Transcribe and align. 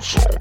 Salt. 0.00 0.35